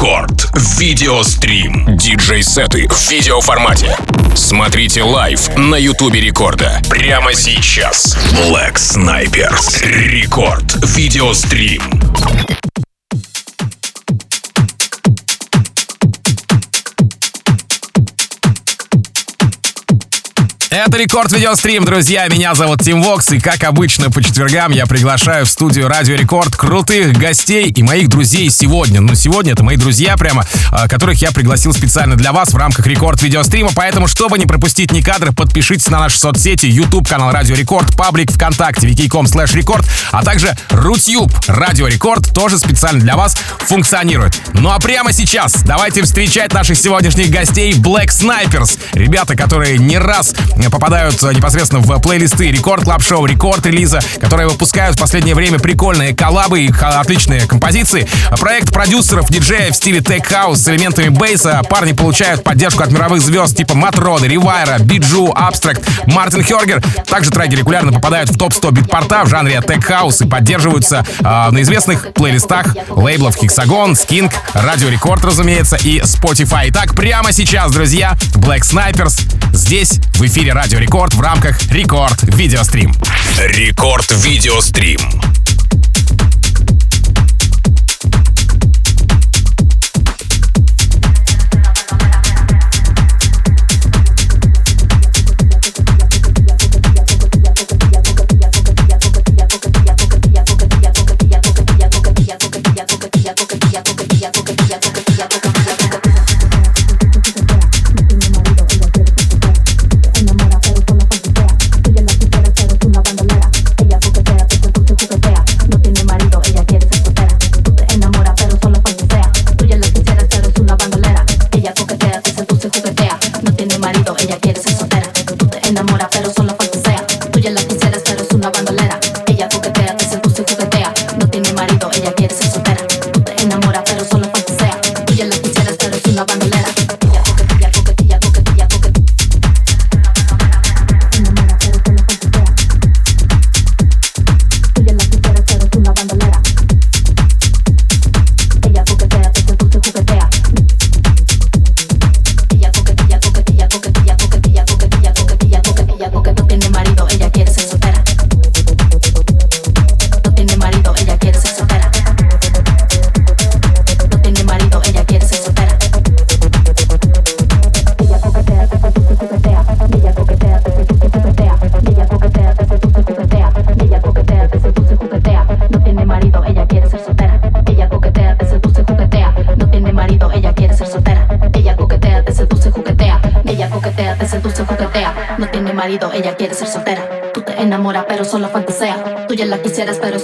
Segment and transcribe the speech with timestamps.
[0.00, 0.48] Рекорд.
[0.78, 1.94] Видеострим.
[1.98, 3.94] Диджей-сеты в видеоформате.
[4.34, 6.80] Смотрите лайв на Ютубе Рекорда.
[6.88, 8.16] Прямо сейчас.
[8.32, 9.82] Black Snipers.
[9.82, 10.74] Рекорд.
[10.96, 11.82] Видеострим.
[20.70, 22.28] Это Рекорд Видеострим, друзья.
[22.28, 26.54] Меня зовут Тим Вокс, и как обычно по четвергам я приглашаю в студию Радио Рекорд
[26.54, 29.00] крутых гостей и моих друзей сегодня.
[29.00, 32.86] Ну, сегодня это мои друзья прямо, а, которых я пригласил специально для вас в рамках
[32.86, 33.70] Рекорд Видеострима.
[33.74, 38.30] Поэтому, чтобы не пропустить ни кадры, подпишитесь на наши соцсети, YouTube канал Радио Рекорд, паблик
[38.30, 44.40] ВКонтакте, vk.com slash record, а также Рутюб Радио Рекорд тоже специально для вас функционирует.
[44.54, 48.78] Ну а прямо сейчас давайте встречать наших сегодняшних гостей Black Snipers.
[48.92, 50.32] Ребята, которые не раз
[50.68, 56.14] попадают непосредственно в плейлисты Record Club Show, Рекорд релиза, которые выпускают в последнее время прикольные
[56.14, 58.08] коллабы и отличные композиции.
[58.38, 61.62] Проект продюсеров, диджеев в стиле Tech House с элементами bass а.
[61.68, 66.82] Парни получают поддержку от мировых звезд типа Матрода, Ривайра, Биджу, Абстракт, Мартин Хоргер.
[67.06, 71.22] Также треки регулярно попадают в топ-100 Beatport а в жанре Tech House и поддерживаются э,
[71.22, 76.66] на известных плейлистах лейблов Hexagon, Skink, Радио Рекорд, разумеется, и Spotify.
[76.68, 79.20] Итак, прямо сейчас, друзья, Black Snipers
[79.52, 82.92] здесь, в эфире Радио Рекорд в рамках Рекорд Видеострим.
[83.38, 85.39] Рекорд Видеострим.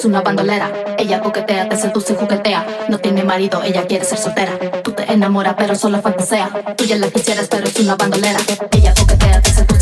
[0.05, 0.71] Una bandolera.
[0.99, 2.67] Ella coquetea, te seduce y juguetea.
[2.89, 4.53] No tiene marido, ella quiere ser soltera.
[4.83, 6.51] Tú te enamoras, pero solo fantasea.
[6.77, 8.39] Tú ya la quisieras, pero es una bandolera.
[8.73, 9.76] Ella coquetea, te seduce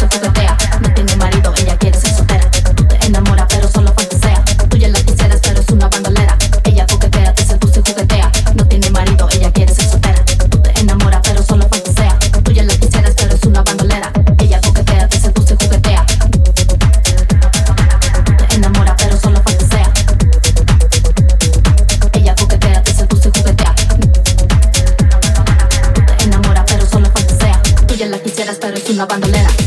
[28.91, 29.64] una bandolera.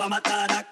[0.00, 0.69] pa' matar a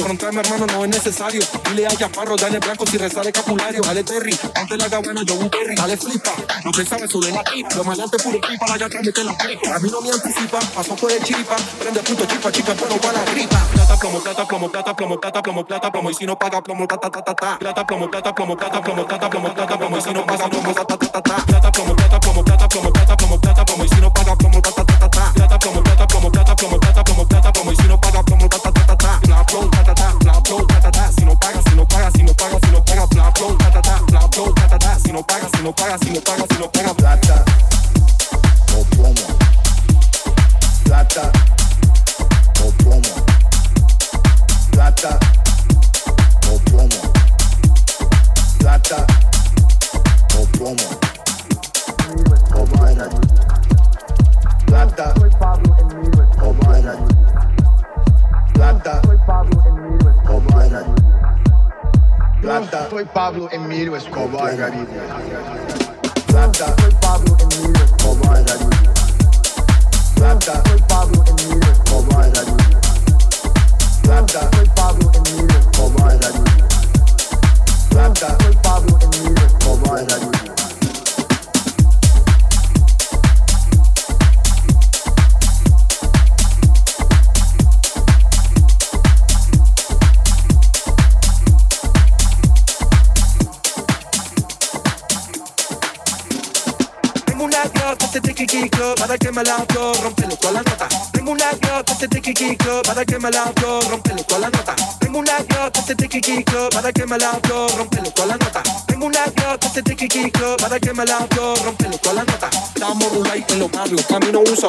[0.00, 1.42] mi hermano, no es necesario.
[1.68, 3.82] Dile a Chaparro, dale blanco si rezar el capulario.
[3.82, 5.74] Dale Terry, ponte la gabana, yo un Terry.
[5.74, 6.32] Dale flipa,
[6.64, 7.74] no pensaba eso de la pipa.
[7.74, 9.76] Lo maleante puro pipa, la ya trámite la pipa.
[9.76, 11.56] A mí no me anticipa, paso por el chiripa.
[11.78, 13.66] Prende punto chipa, chica, bueno para la gripa.
[13.72, 16.10] Plata, plomo, plata, plomo, plata, plomo, plata, plomo, plata, plomo.
[16.10, 17.58] Y si no paga plomo, ta, ta, ta, ta, ta.
[17.58, 19.98] Plata, plomo, plata, plomo, plata, plomo, plata, plomo, plata, plomo.
[19.98, 21.44] Y si no paga plomo, ta, ta, ta, ta, ta.
[21.46, 22.01] Plata,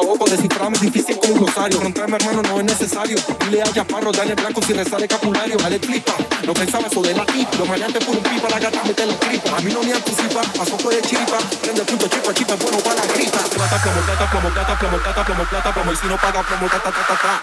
[0.00, 1.80] ojo, descifrarme difícil como un rosario.
[1.80, 3.16] Romperme hermano no es necesario.
[3.44, 5.56] Dile a Yaparro, dale blanco si rezar el capulario.
[5.56, 6.14] Dale flipa,
[6.46, 7.56] no pensaba eso de la tipa.
[7.58, 9.56] Los maleantes por un pipa, la gata mete la tripa.
[9.56, 11.38] A mí no me anticipa, paso por el chiripa.
[11.62, 12.93] Prende punto chipa, chipa, bueno para
[13.84, 16.90] como plata, como plata, como plata, como plata, como y si no paga, como plata,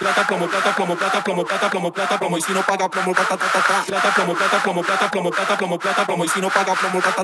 [0.00, 3.14] plata, como plata, como plata, como plata, como plata, como y si no paga, como
[3.14, 6.74] plata, plata, como plata, como plata, como plata, como plata, como y si no paga,
[6.74, 7.22] como plata,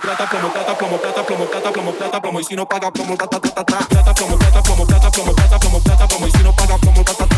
[0.00, 3.16] plata, como plata, como plata, como plata, como plata, como y si no paga, como
[3.16, 6.78] plata, plata, como plata, como plata, como plata, como plata, como y si no paga,
[6.78, 7.29] como plata,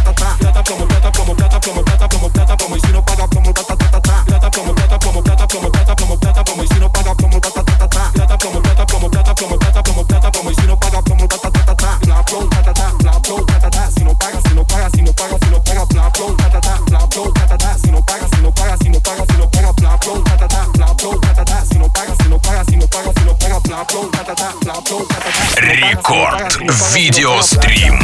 [26.42, 28.00] Рекорд видеострим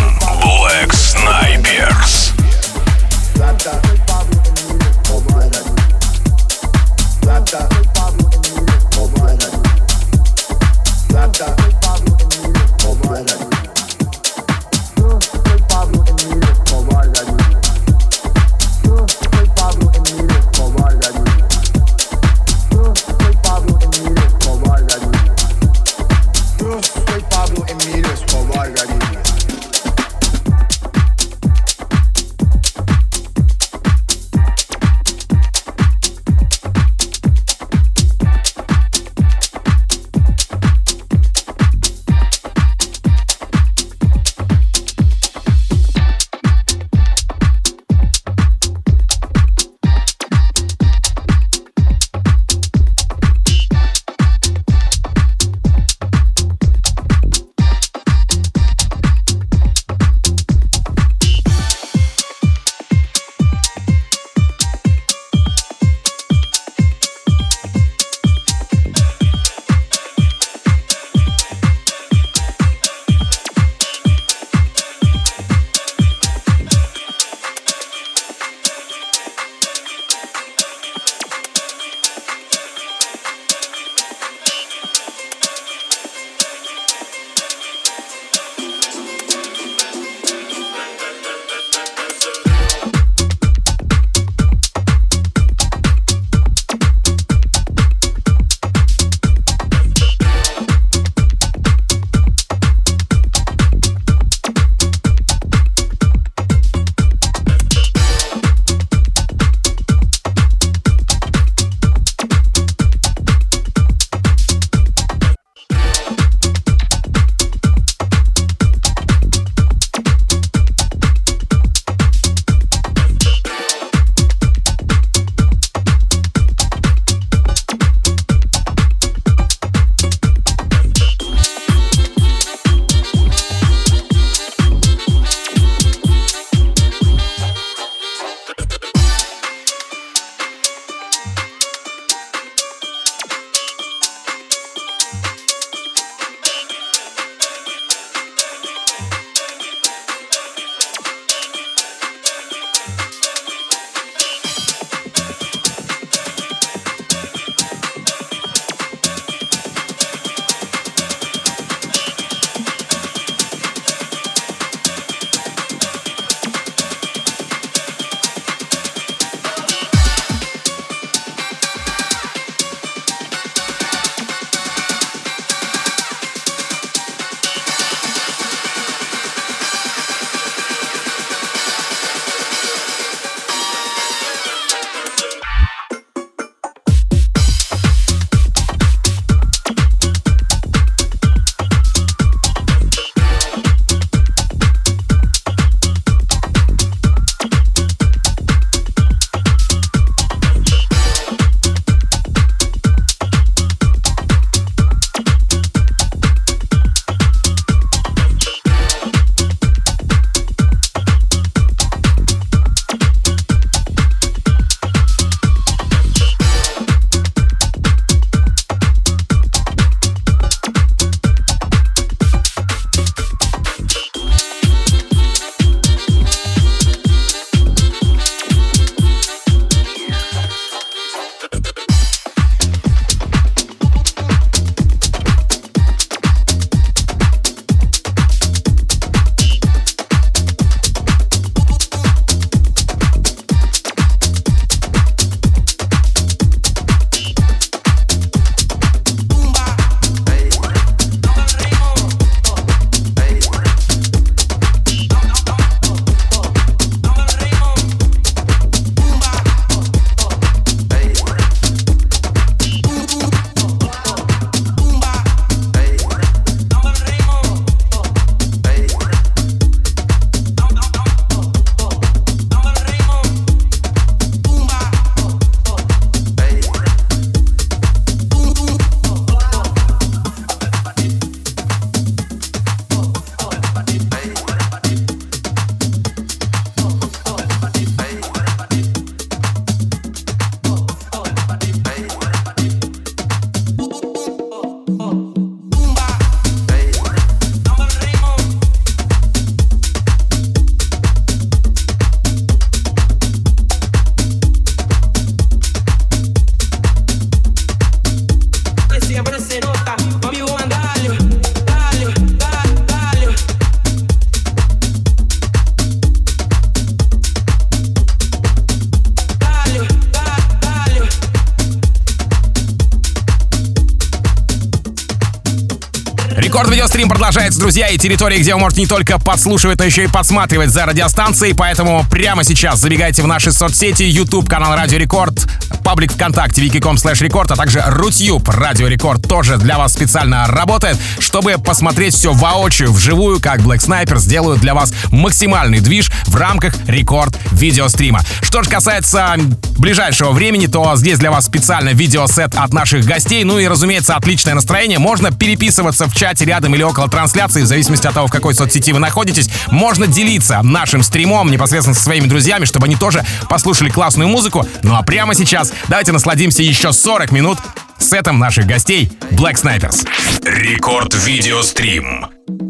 [327.58, 331.54] друзья, и территория, где вы можете не только подслушивать, но еще и подсматривать за радиостанцией.
[331.54, 335.46] Поэтому прямо сейчас забегайте в наши соцсети, YouTube, канал Радио Рекорд,
[335.84, 340.96] паблик ВКонтакте, vk.com slash record, а также Рутюб, Радио Рекорд тоже для вас специально работает,
[341.18, 346.07] чтобы посмотреть все воочию, вживую, как Black Snipers делают для вас максимальный движ
[346.38, 348.20] рамках рекорд видеострима.
[348.42, 349.36] Что же касается
[349.78, 353.44] ближайшего времени, то здесь для вас специально видеосет от наших гостей.
[353.44, 354.98] Ну и, разумеется, отличное настроение.
[354.98, 358.92] Можно переписываться в чате рядом или около трансляции, в зависимости от того, в какой соцсети
[358.92, 359.50] вы находитесь.
[359.70, 364.66] Можно делиться нашим стримом непосредственно со своими друзьями, чтобы они тоже послушали классную музыку.
[364.82, 367.58] Ну а прямо сейчас давайте насладимся еще 40 минут
[367.98, 370.06] сетом наших гостей Black Snipers.
[370.44, 372.67] Рекорд видеострим.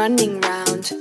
[0.00, 0.92] Running round.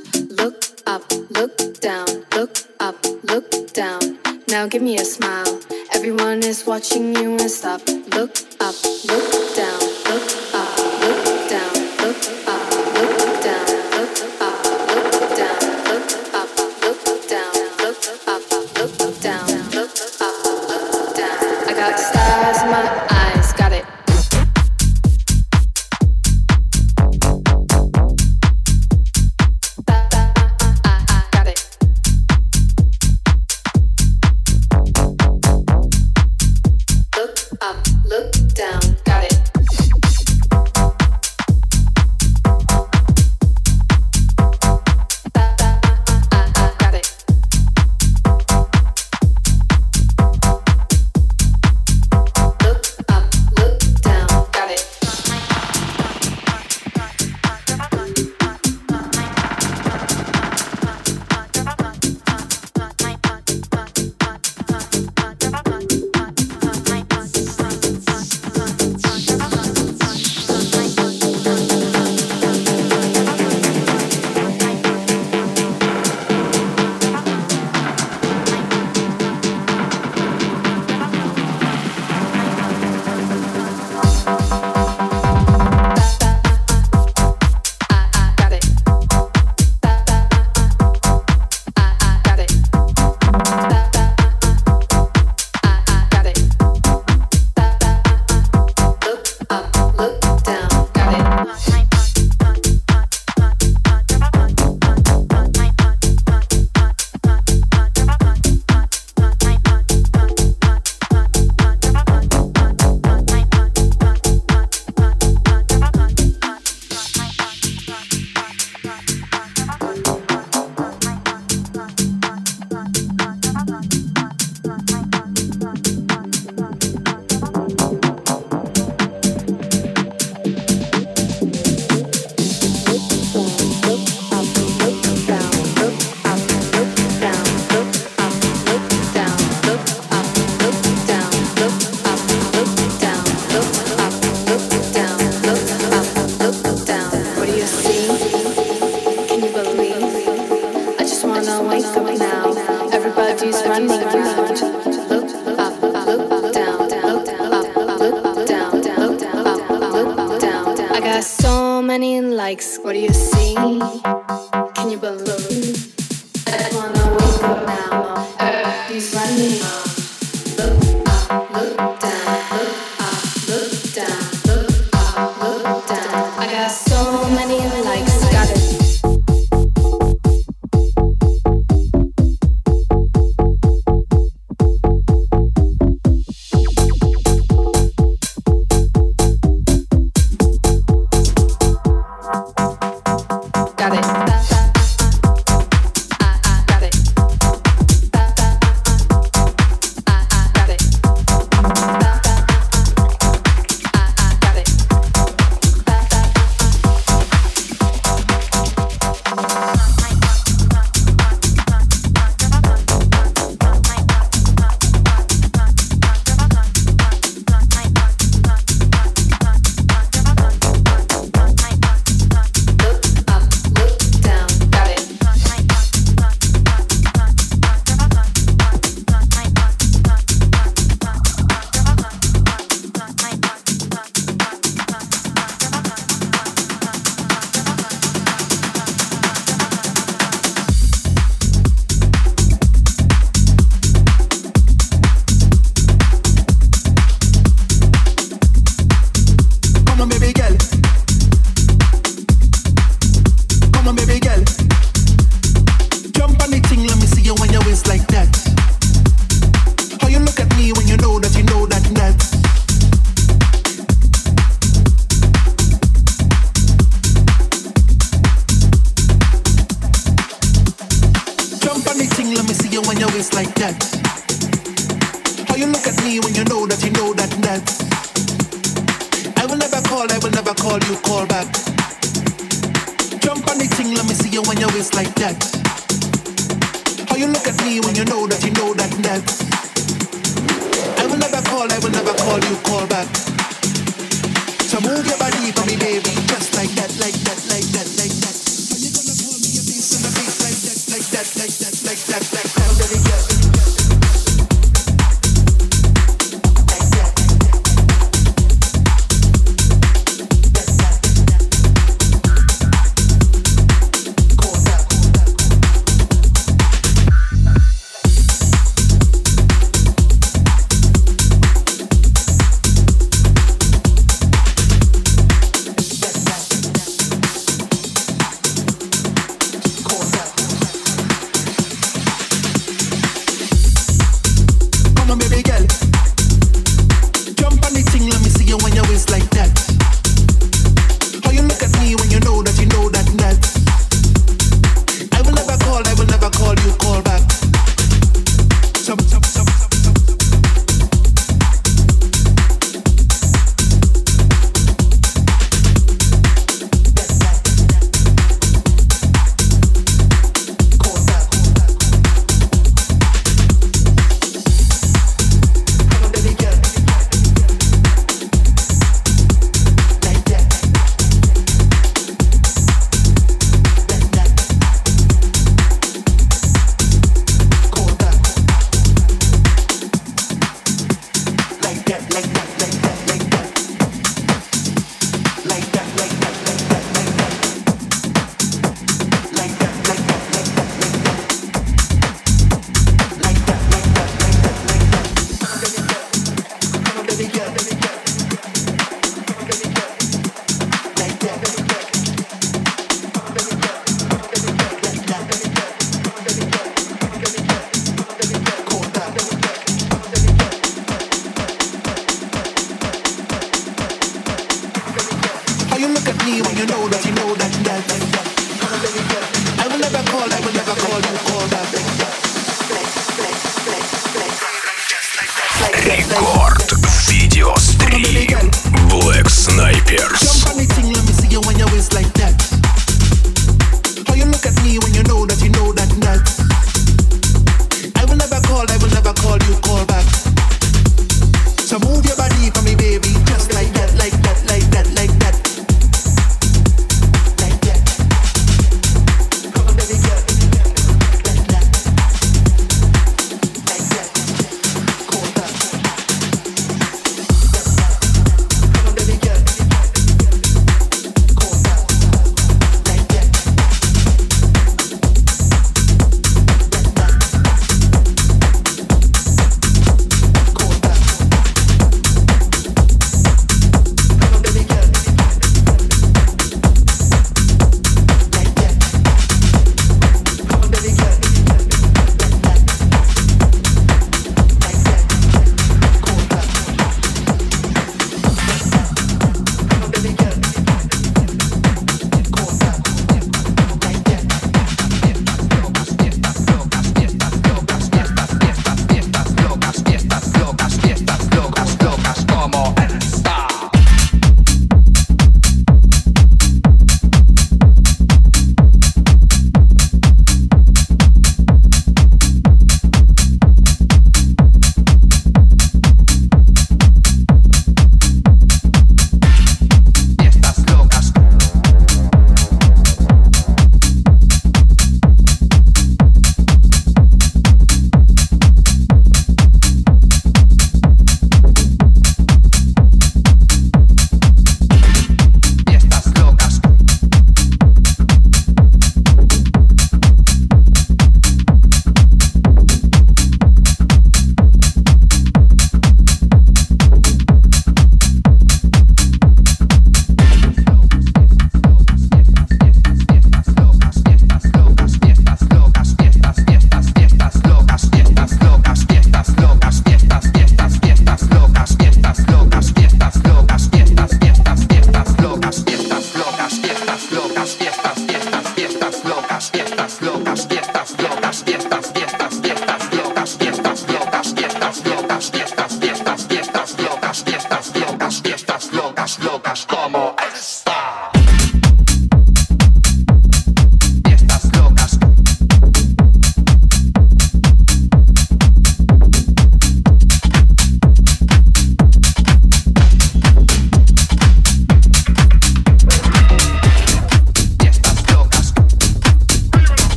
[0.42, 4.20] Look up, look down, look up, look down.
[4.50, 5.62] Now give me a smile.
[5.94, 7.80] Everyone is watching you and stop.
[8.18, 8.76] Look up,
[9.12, 9.89] look down,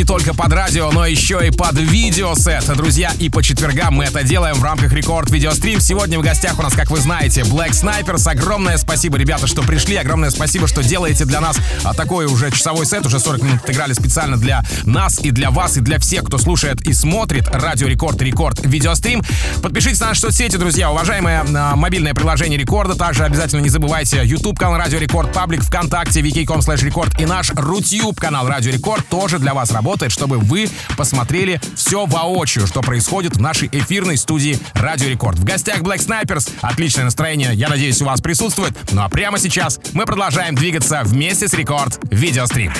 [0.00, 2.64] не только под радио, но еще и под видеосет.
[2.74, 5.78] Друзья, и по четвергам мы это делаем в рамках Рекорд Видеострим.
[5.78, 8.26] Сегодня в гостях у нас, как вы знаете, Black Snipers.
[8.26, 9.96] Огромное спасибо, ребята, что пришли.
[9.96, 13.04] Огромное спасибо, что делаете для нас а, такой уже часовой сет.
[13.04, 16.80] Уже 40 минут отыграли специально для нас и для вас, и для всех, кто слушает
[16.86, 19.22] и смотрит Радио Рекорд Рекорд Видеострим.
[19.62, 20.90] Подпишитесь на наши соцсети, друзья.
[20.90, 22.94] Уважаемое а, мобильное приложение Рекорда.
[22.94, 27.50] Также обязательно не забывайте YouTube канал Радио Рекорд, паблик ВКонтакте, vk.com slash record и наш
[27.54, 33.36] Рутюб канал Радио Рекорд тоже для вас работает, чтобы вы посмотрели все воочию, что происходит
[33.36, 35.38] в нашей эфирной студии Радио Рекорд.
[35.38, 36.50] В гостях Black Snipers.
[36.60, 38.76] Отличное настроение, я надеюсь, у вас присутствует.
[38.92, 42.72] Ну а прямо сейчас мы продолжаем двигаться вместе с Рекорд Видеострим.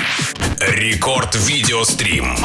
[0.60, 2.36] Рекорд Видеострим.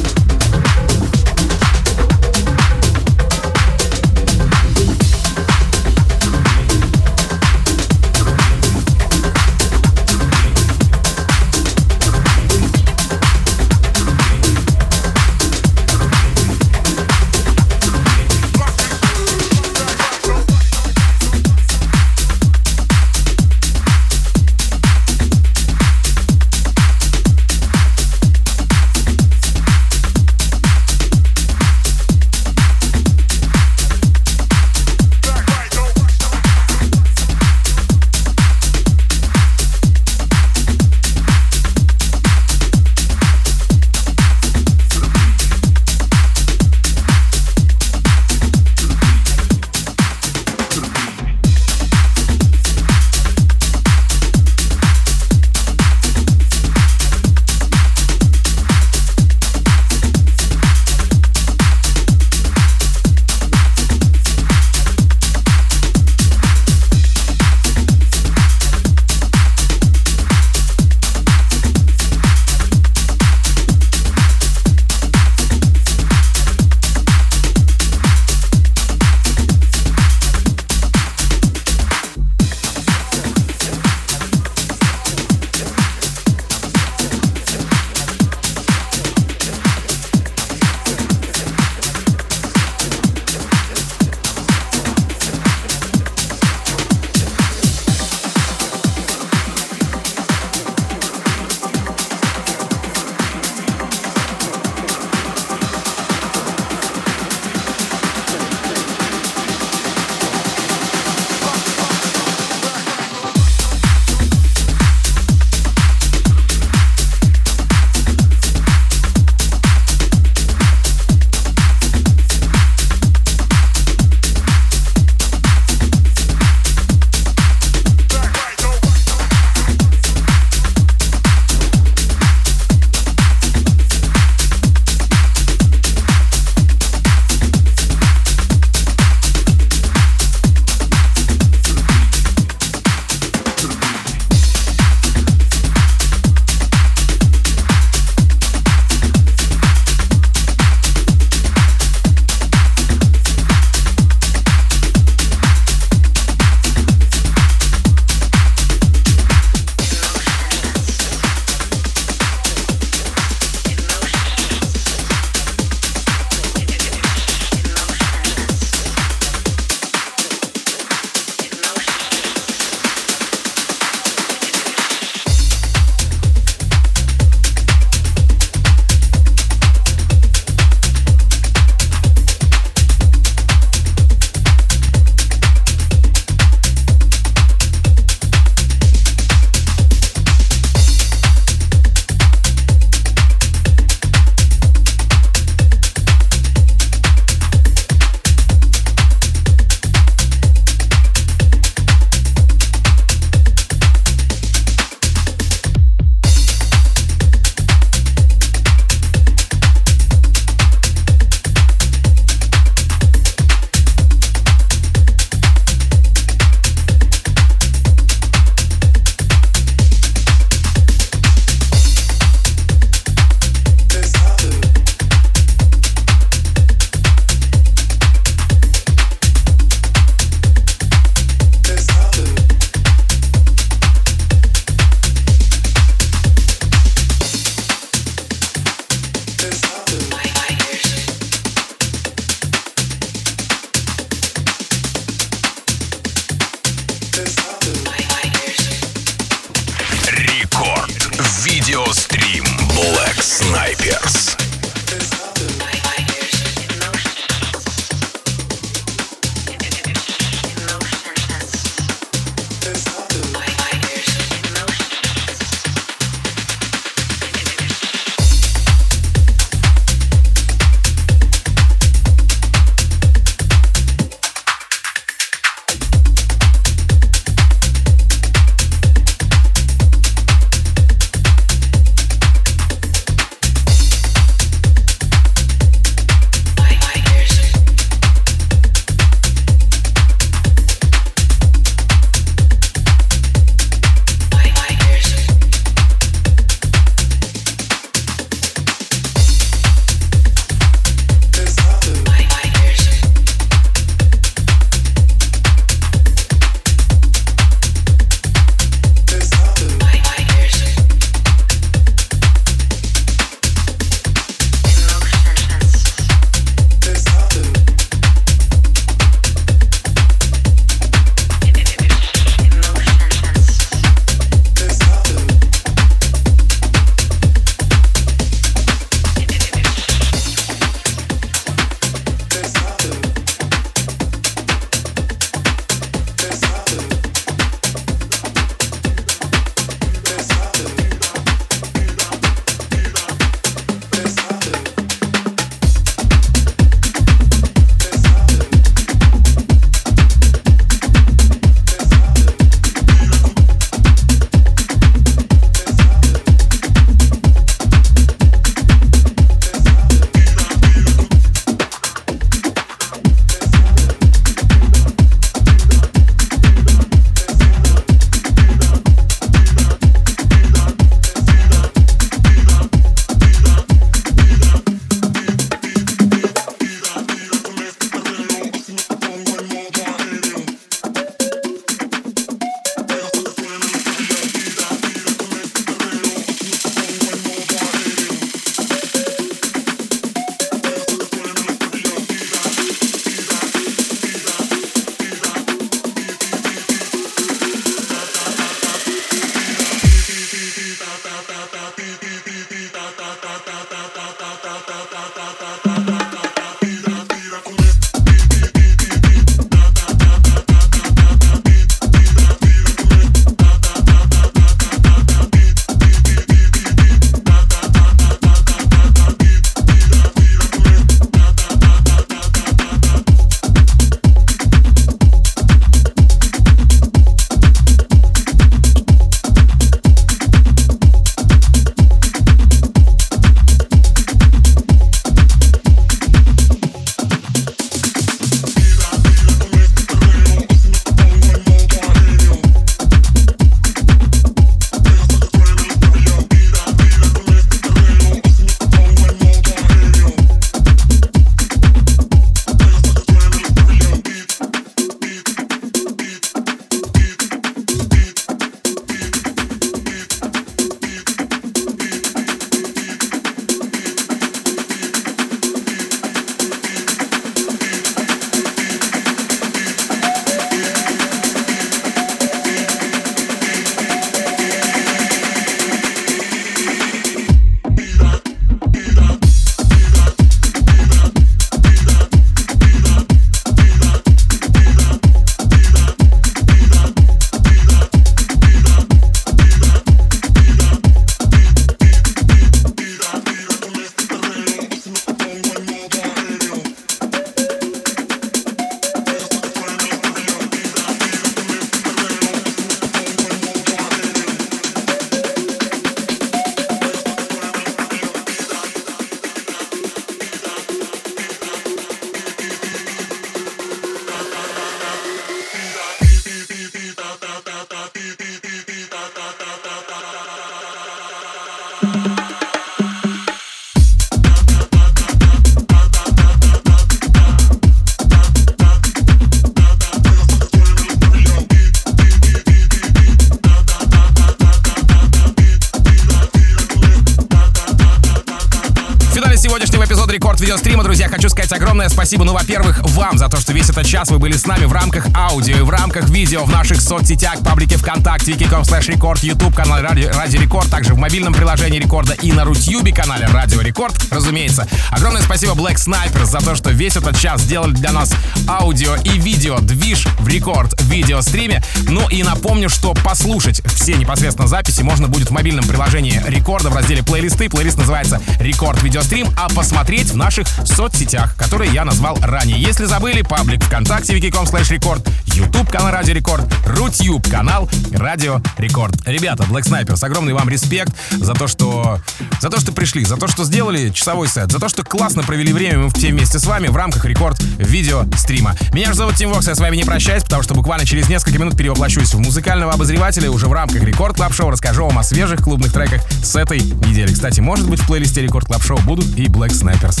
[542.08, 544.72] Спасибо, ну, во-первых, вам за то, что весь этот час вы были с нами в
[544.72, 549.54] рамках аудио и в рамках видео в наших соцсетях, паблике ВКонтакте, vk.com slash record, YouTube
[549.54, 553.94] канал Радио, Радио Рекорд, также в мобильном приложении Рекорда и на Рутюбе канале Радио Рекорд,
[554.10, 554.66] разумеется.
[554.90, 558.14] Огромное спасибо Black Snipers за то, что весь этот час сделали для нас
[558.48, 559.58] аудио и видео
[559.88, 561.62] движ в Рекорд видеостриме.
[561.84, 566.76] Ну и напомню, что послушать все непосредственно записи можно будет в мобильном приложении Рекорда в
[566.76, 567.48] разделе плейлисты.
[567.48, 572.60] Плейлист называется Рекорд Видеострим, а посмотреть в наших соцсетях, которые я назвал ранее.
[572.60, 575.08] Если забыли, паблик ВКонтакте, vk.com slash record,
[575.38, 578.96] YouTube канал Радио Рекорд, Рутюб канал Радио Рекорд.
[579.06, 582.00] Ребята, Black Snipers, огромный вам респект за то, что
[582.40, 585.52] за то, что пришли, за то, что сделали часовой сет, за то, что классно провели
[585.52, 588.56] время мы все вместе с вами в рамках Рекорд видео стрима.
[588.72, 591.38] Меня же зовут Тим Вокс, я с вами не прощаюсь, потому что буквально через несколько
[591.38, 595.04] минут перевоплощусь в музыкального обозревателя и уже в рамках Record Club Show расскажу вам о
[595.04, 597.12] свежих клубных треках с этой недели.
[597.12, 600.00] Кстати, может быть в плейлисте Record Club Show будут и Black Snipers.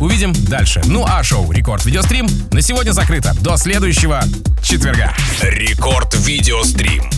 [0.00, 0.82] Увидим дальше.
[0.86, 3.34] Ну а шоу Рекорд Видеострим на сегодня закрыто.
[3.40, 4.22] До следующего
[4.62, 5.14] четверга.
[5.42, 7.08] Рекорд Видеострим.